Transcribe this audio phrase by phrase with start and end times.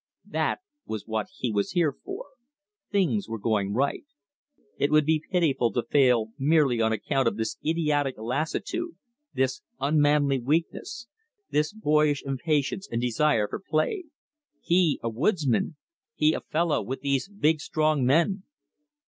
[0.27, 2.25] That was what he was here for.
[2.91, 4.03] Things were going right.
[4.79, 8.95] It would be pitiful to fail merely on account of this idiotic lassitude,
[9.35, 11.05] this unmanly weakness,
[11.51, 14.05] this boyish impatience and desire for play.
[14.59, 15.75] He a woodsman!
[16.15, 18.41] He a fellow with these big strong men!